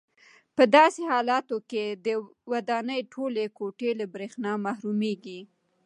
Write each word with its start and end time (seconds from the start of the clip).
په 0.55 0.63
داسې 0.75 1.01
حالاتو 1.11 1.57
کې 1.71 1.85
د 2.05 2.07
ودانۍ 2.51 3.01
ټولې 3.13 3.45
کوټې 3.57 3.91
له 3.99 4.05
برېښنا 4.13 4.51
محرومېږي. 4.65 5.39